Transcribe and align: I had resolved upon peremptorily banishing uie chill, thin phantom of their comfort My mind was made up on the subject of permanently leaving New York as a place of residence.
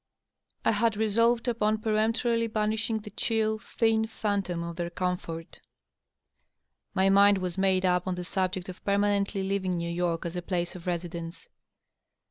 I 0.65 0.71
had 0.71 0.97
resolved 0.97 1.47
upon 1.47 1.77
peremptorily 1.77 2.47
banishing 2.47 3.01
uie 3.01 3.13
chill, 3.15 3.59
thin 3.59 4.07
phantom 4.07 4.63
of 4.63 4.77
their 4.77 4.89
comfort 4.89 5.61
My 6.95 7.07
mind 7.11 7.37
was 7.37 7.55
made 7.55 7.85
up 7.85 8.07
on 8.07 8.15
the 8.15 8.23
subject 8.23 8.67
of 8.67 8.83
permanently 8.83 9.43
leaving 9.43 9.77
New 9.77 9.91
York 9.91 10.25
as 10.25 10.35
a 10.35 10.41
place 10.41 10.75
of 10.75 10.87
residence. 10.87 11.49